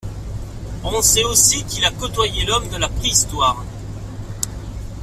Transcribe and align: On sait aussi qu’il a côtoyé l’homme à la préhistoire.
On 0.83 0.99
sait 1.03 1.23
aussi 1.25 1.63
qu’il 1.65 1.85
a 1.85 1.91
côtoyé 1.91 2.43
l’homme 2.43 2.73
à 2.73 2.79
la 2.79 2.89
préhistoire. 2.89 3.63